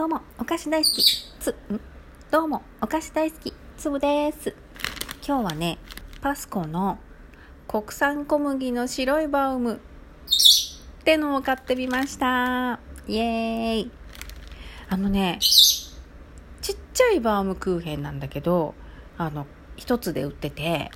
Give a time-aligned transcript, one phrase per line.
[0.00, 1.04] どうも、お菓子大好き、
[1.38, 1.78] つ、ん？
[2.30, 4.54] どうも、お菓子大好き、つぶです。
[5.22, 5.76] 今日はね、
[6.22, 6.98] パスコの
[7.68, 9.78] 国産小麦の白いバウムっ
[11.04, 12.80] てのを買ってみました。
[13.08, 13.90] イエーイ。
[14.88, 18.74] あのね、ちっちゃいバウムクーヘンなんだけど、
[19.18, 19.46] あの、
[19.76, 20.90] 一つで売ってて、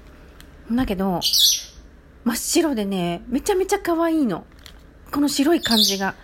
[0.73, 1.21] だけど、
[2.25, 4.47] 真っ白でね、めちゃめちゃ可愛いの。
[5.13, 6.15] この白い感じが。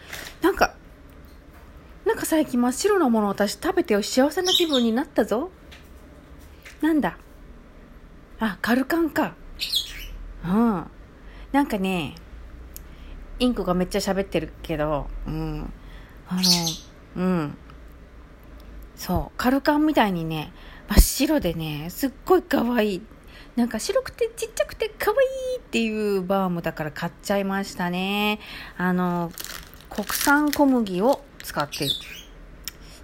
[0.41, 0.80] なんか、なんか
[2.31, 5.51] 最近真っ白なものを私食べて幸せな気分になったぞ。
[6.81, 7.19] なんだ？
[8.39, 9.35] あ、カルカンか。
[10.45, 10.87] うん。
[11.51, 12.15] なんかね、
[13.41, 15.73] インコがめっちゃ喋ってるけど、うん。
[16.29, 16.41] あの、
[17.17, 17.57] うん。
[18.95, 20.53] そう、カルカンみたいにね、
[20.89, 23.03] 真っ白でね、すっごい可愛い。
[23.57, 25.17] なんか白くてちっちゃくて可愛
[25.57, 28.39] いっていうバームだから買っちゃいましたね。
[28.79, 29.33] あの、
[29.91, 31.95] 国産小麦を使っている。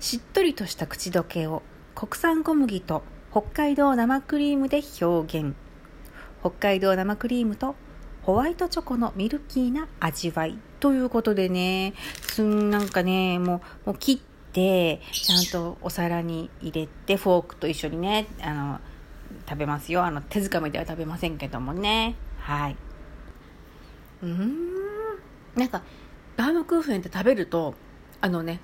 [0.00, 1.62] しっとりとした口どけを
[1.94, 5.54] 国産小麦と北海道生クリームで表現。
[6.40, 7.74] 北海道生クリームと
[8.22, 10.58] ホワイトチョコのミルキーな味わい。
[10.80, 14.18] ということでね、すんなんかね、もう、もう切っ
[14.52, 18.80] て、ちゃんとお皿に入れて、フォークと一緒にね、あの、
[19.48, 20.04] 食べますよ。
[20.04, 22.16] あの、手づかみでは食べませんけどもね。
[22.38, 22.76] はい。
[24.22, 24.66] うん。
[25.54, 25.82] なんか、
[26.36, 27.74] バームクーヘンって食べると、
[28.20, 28.60] あのね、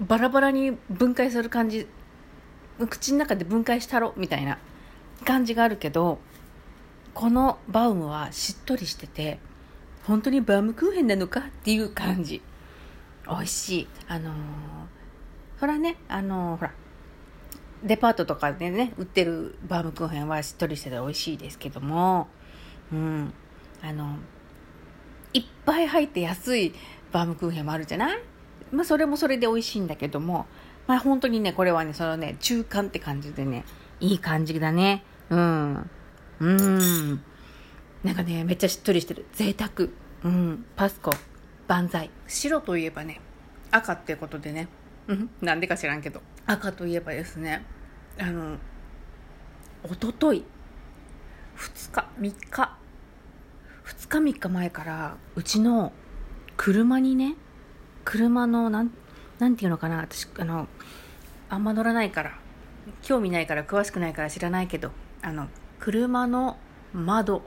[0.00, 1.86] バラバラに分解する感じ、
[2.90, 4.58] 口の中で分解したろ、みたいな
[5.24, 6.18] 感じがあるけど、
[7.14, 9.38] このバウムはしっとりしてて、
[10.06, 12.42] 本当にバームクーヘンなのかっていう感じ。
[13.26, 13.88] 美味しい。
[14.08, 14.34] あのー、
[15.60, 16.72] ほらね、あのー、ほら、
[17.84, 22.28] デパートとかでね、売ってるバームクーヘンはしっとりしてて美味しいですけども、
[22.92, 23.32] うん、
[23.82, 24.16] あの、
[25.32, 26.74] いっぱい入って安い
[27.12, 28.18] バームクーヘンもあるじゃない？
[28.74, 30.46] まあそれもそれで美味しいんだけども、
[30.86, 33.64] まあ本当にね、これはね、そのね、中間って感じでね、
[34.00, 35.04] いい感じだね。
[35.30, 35.90] うん。
[36.40, 37.22] うん。
[38.02, 39.24] なんかね、めっちゃしっとりしてる。
[39.32, 39.88] 贅沢。
[40.24, 40.64] うん。
[40.76, 41.10] パスコ、
[41.68, 42.10] 万歳。
[42.26, 43.20] 白といえばね、
[43.70, 44.68] 赤ってことでね、
[45.08, 45.30] うん。
[45.40, 46.20] なんでか知らんけど。
[46.46, 47.64] 赤といえばですね、
[48.18, 48.58] あの、
[49.82, 50.44] おととい、
[51.56, 52.76] 2日、3日、
[53.84, 55.92] 2日3日前から、うちの
[56.56, 57.36] 車にね、
[58.04, 58.90] 車の、なん、
[59.38, 60.68] なんていうのかな、私、あの、
[61.48, 62.38] あんま乗らないから、
[63.02, 64.90] 興味ないから、詳しくないから知らないけど、
[65.22, 65.48] あの、
[65.80, 66.56] 車の
[66.92, 67.42] 窓、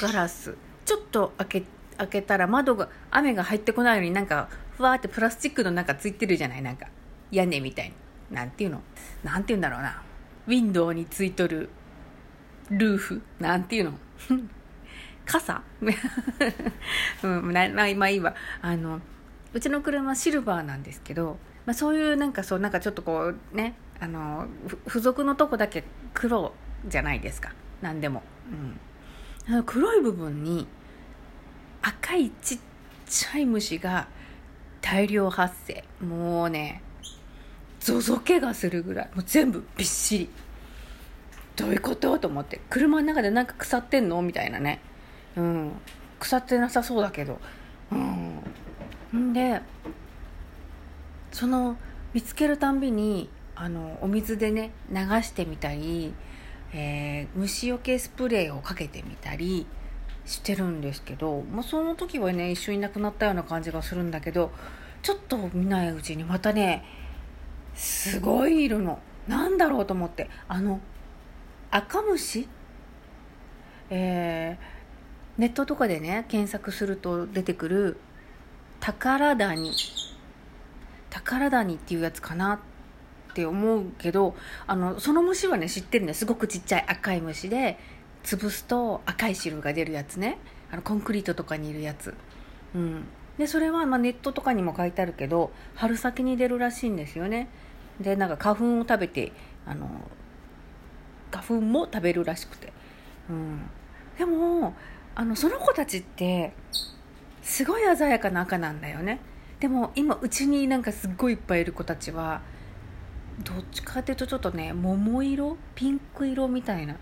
[0.00, 1.62] ガラス、ちょっと開け、
[1.98, 6.86] 開けたら窓が、雨が入ってこないようになんか、ふわってプラスチックのなんかついてるじゃないなんか、
[7.30, 7.94] 屋根みたいに。
[8.30, 8.82] なんていうの？
[9.24, 10.02] なんていうんだろうな。
[10.46, 11.70] ウィンドウについとる、
[12.70, 13.22] ルーフ？
[13.38, 13.92] なんていうの？
[15.24, 15.62] 傘？
[17.22, 18.34] うん、まあ、まあいいわ。
[18.60, 19.00] あの、
[19.52, 24.46] うちの車シルバーなんですけど、まあそういうなんかそう、なんかちょっとこうね、あの、
[24.86, 26.52] 付属のとこだけ黒
[26.86, 27.52] じゃないですか。
[27.82, 28.22] なんでも。
[29.48, 29.54] うん。
[29.54, 30.66] の黒い部分に
[31.80, 32.58] 赤いちっ
[33.06, 34.08] ちゃい虫が
[34.80, 35.84] 大量発生。
[36.04, 36.82] もうね、
[37.80, 39.10] ゾゾけがするぐらい。
[39.14, 40.30] もう全部びっしり。
[41.56, 42.18] どういうこと？
[42.18, 42.60] と思って。
[42.70, 44.20] 車の中でなんか腐ってんの？
[44.22, 44.80] みたいなね。
[45.36, 45.72] うん。
[46.20, 47.40] 腐ってなさそうだけど。
[47.90, 48.27] うん。
[49.16, 49.60] んで、
[51.32, 51.76] その、
[52.14, 56.14] 見つけるたんびに、あの、お水でね、流してみたり、
[56.72, 59.66] えー、虫除けスプレーをかけてみたり
[60.26, 64.50] してるんですけど、まあ、その時はね、一緒にいなくなったような感じがするんだけど、
[65.02, 66.84] ちょっと見ないうちにまたね、
[67.74, 69.00] すごいいるの。
[69.28, 70.28] なんだろうと思って。
[70.48, 70.80] あの、
[71.70, 72.48] 赤虫？
[73.90, 77.96] えー、ネットとかでね、検索すると出てくる、
[78.80, 79.72] 宝谷。
[81.10, 82.58] 宝谷っていうやつかなっ
[83.34, 84.34] て思うけど、
[84.66, 86.14] あの、その虫はね、知ってるね。
[86.14, 87.78] すごくちっちゃい赤い虫で、
[88.24, 90.38] 潰すと赤い汁が出るやつね。
[90.70, 92.14] あの、コンクリートとかにいるやつ。
[92.74, 93.04] うん。
[93.38, 97.48] で、それは、ま、ネットとかにも書いてあるけど、春先に出るらしいんですよね。
[98.00, 99.32] で、なんか花粉を食べて、
[99.64, 99.88] あの、
[101.30, 102.72] 花粉も食べるらしくて。
[103.30, 103.70] うん。
[104.18, 104.74] でも、
[105.14, 106.52] あの、その子たちって、
[107.48, 109.20] すごい鮮やかな赤なんだよね。
[109.58, 112.42] でも、今、うちになんかすっごいいっぱいいる子たちは、
[113.42, 115.56] どっちかっていうとちょっとね、桃色？
[115.74, 116.96] ピンク色みたいな。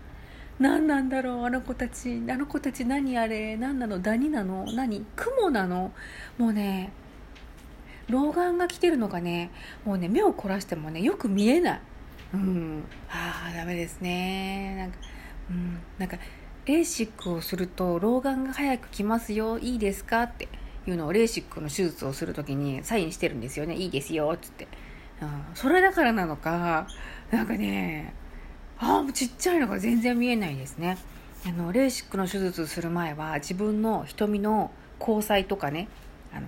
[0.57, 1.43] 何なんだろう？
[1.45, 2.23] あの子たち。
[2.31, 3.57] あの子たち何あれ？
[3.57, 3.99] 何なの？
[3.99, 4.65] ダニなの？
[4.71, 5.05] 何？
[5.17, 5.91] 雲なの？
[6.37, 6.93] もうね、
[8.07, 9.51] 老眼が来てるのがね、
[9.83, 11.81] もうね、目を凝らしてもね、よく見えない。
[12.35, 12.83] うん。
[13.09, 14.75] ああ、ダメですね。
[14.77, 14.97] なんか、
[15.49, 15.79] うん。
[15.99, 16.17] なんか、
[16.67, 19.57] レーシックをすると老眼が早く来ますよ。
[19.57, 20.49] いいですかって
[20.85, 23.75] いうのをレーシックの手術をするときにサインしてるんですよね。
[23.75, 24.37] いいですよ。
[24.39, 24.67] つって。
[25.21, 26.87] うん、それだからなのか
[27.31, 28.13] なんかね
[28.77, 30.97] ああちっちゃいのが全然見えないですね
[31.45, 35.87] あのレーシックの手術する前は自分の瞳の交際とかね
[36.31, 36.47] あの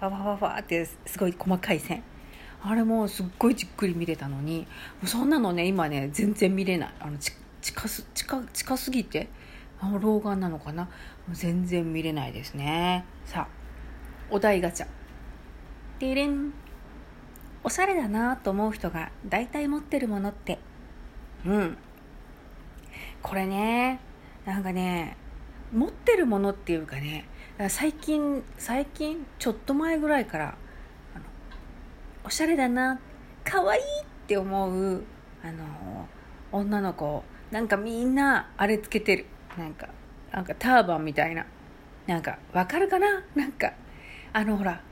[0.00, 2.02] ファファファファってすごい細かい線
[2.62, 4.66] あれもすっごいじっくり見れたのに
[5.04, 7.18] そんなのね今ね全然見れないあの
[7.64, 9.30] 近す近近すぎて？
[10.00, 10.90] 老眼なのかな？
[11.32, 13.06] 全然見れないですね。
[13.24, 13.48] さあ
[14.30, 14.86] お題ガチャ。
[15.98, 16.52] でれん
[17.62, 20.58] おしゃれだなと思う人が大体持ってるものって。
[21.46, 21.78] うん。
[23.22, 23.98] これね
[24.44, 25.16] なんかね
[25.72, 27.26] 持ってるものっていうかね
[27.70, 30.54] 最近最近ちょっと前ぐらいから
[32.24, 33.00] おしゃれだな
[33.42, 33.84] 可愛いっ
[34.26, 35.02] て思う
[35.42, 36.06] あの
[36.52, 37.24] 女の子
[37.54, 39.26] なんかみんなあれつけてる。
[39.56, 39.86] なんか
[40.32, 41.46] なんかターバンみたいな。
[42.08, 43.22] なんかわかるかな？
[43.36, 43.74] なんか
[44.32, 44.82] あのほら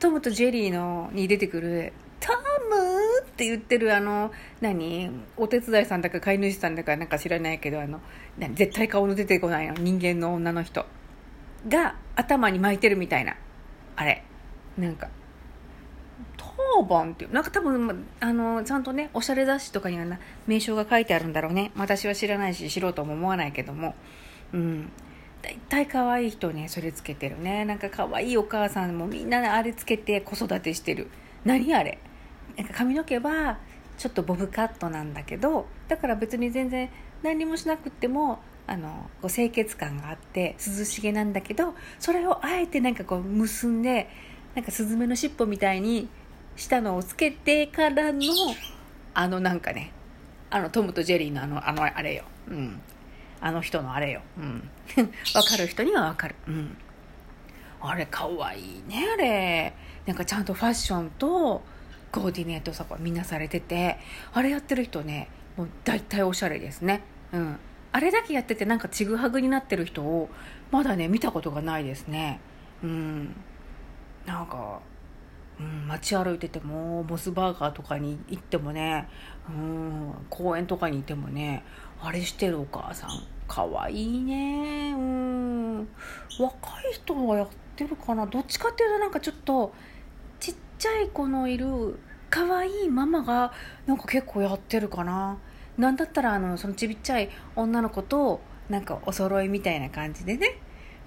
[0.00, 2.32] トムとジェリーのに出てくるト
[2.68, 5.08] ムって言ってるあの何？
[5.36, 8.00] お手伝いさんだか飼い主さんだかなんか知らないけどあの
[8.54, 10.86] 絶対顔の出てこないの人間の女の人
[11.68, 13.36] が頭に巻いてるみたいな。
[13.94, 14.24] あれ。
[14.76, 15.08] なんか
[16.76, 21.72] 当番っていうなんか多分あのちゃんとねおしゃれ雑誌とかにはな名称が書いてあるんだろうね。
[21.76, 23.94] 私は知らないし知ろうとも思わないけども。
[24.52, 24.90] うん。
[25.42, 27.64] 大体可愛い人ねそれつけてるね。
[27.64, 31.08] なんか可愛いお母さんもみんなあれつけて子育てしてる。
[31.44, 31.98] 何あれ？
[32.56, 33.58] なんか髪の毛は
[33.96, 36.90] ちょっとボブカットなんだけどだから別に全然
[37.22, 44.08] 何もしなくてもあのこう清潔感があって涼しげなんだけどそれをあえてなんかこう結んで
[44.54, 46.08] なんかスズメの尻尾みたいに
[46.56, 48.22] したのをつけてからの
[49.14, 49.92] あのなんかね
[50.50, 52.80] あのトムとジェリーのあのあのあれよ、うん、
[53.40, 55.06] あの人のあれよ、うん、 分
[55.48, 56.76] かる人には分かる、うん、
[57.80, 59.72] あれかわいいねあれ。
[60.06, 61.62] なんかちゃんとファッションと
[62.10, 63.98] コーディネートさみんなされてて
[64.32, 67.02] あれやってる人ねもう大体おしゃれですね。
[67.32, 67.58] うん。
[67.92, 70.30] あれだけやっててなんかちぐはぐになってる人を
[70.70, 72.40] まだね見たことがないですね。
[72.82, 73.34] うん。
[74.26, 74.80] なんか、
[75.60, 79.06] うん、街歩いててもモスバーガーとかに行ってもね、
[79.46, 81.62] うん、公園とかにいてもね
[82.00, 83.10] あれしてるお母さん
[83.46, 84.92] かわいいね。
[84.92, 85.88] うん
[86.38, 88.26] 若い人はやってるかな。
[88.26, 89.74] どっちかっていうとなんかちょっと
[90.38, 91.98] ちっちゃい子のいる
[92.30, 93.52] 可愛いママが
[93.86, 95.38] なんか結構やってるかな。
[95.76, 100.58] なんだったらあのそのちびっちゃい女の子となんかお揃いみたいな感じでね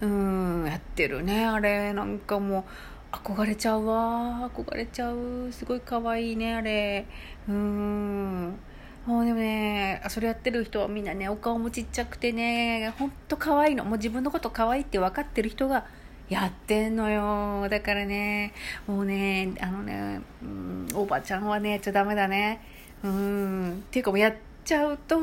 [0.02, 1.46] うんやってるね。
[1.46, 2.64] あれなんかもう
[3.14, 4.50] 憧れちゃうわ。
[4.54, 5.52] 憧れちゃう。
[5.52, 7.06] すごい可愛いねあれ。
[7.48, 8.60] うん。
[9.06, 13.86] もうでもねそれやってる人はみんなねお顔もちっちゃくてねほんと可愛いの。
[13.86, 15.86] もう自分のこと可愛いって分かってる人が
[16.28, 17.70] やってんのよ。
[17.70, 18.54] だからね
[18.88, 22.62] もうねあのね、うん、おばちゃんはねやっちゃダメだね。
[23.04, 23.72] うん。
[23.74, 24.34] っていうかもうやっ
[24.66, 25.18] ちゃうと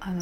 [0.00, 0.20] あの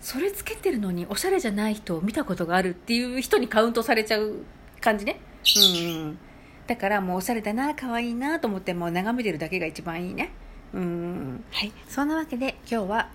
[0.00, 4.44] それつけてるのにおしゃれじゃない人を見たことがあるっていう人にカウントされちゃう。
[4.82, 5.18] 感じね。
[5.56, 6.18] うん
[6.66, 10.30] だからもうおしゃれだな可愛いなと思ってもう眺めてるだけが一番いいね。
[10.74, 11.44] うん。
[11.50, 11.72] はい。
[11.88, 13.08] そんなわけで今日は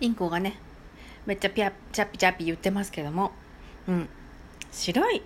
[0.00, 0.58] インコがね
[1.26, 3.32] めっちゃピャチャピチャピ言ってますけども
[3.88, 4.08] うん。
[4.70, 5.22] 白い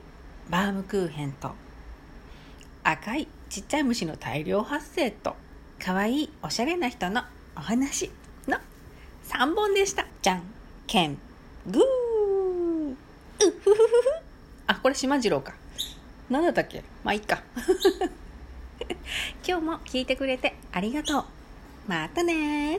[0.50, 1.52] バームクーヘンと
[2.84, 5.36] 赤いちっちゃい虫の大量発生と
[5.78, 7.22] 可愛いおしゃれな人の
[7.56, 8.10] お話
[8.46, 8.58] の
[9.24, 10.06] 3本でした。
[10.22, 10.42] じゃん
[10.86, 11.18] けん。
[11.66, 12.92] グー。
[12.92, 12.96] う
[13.38, 13.82] ふふふふ。
[14.66, 15.54] あ、これ島次郎か。
[16.30, 16.82] 何だったっけ？
[17.04, 17.42] まあいいか。
[19.46, 21.24] 今日も聞いてくれてありがとう。
[21.86, 22.78] またね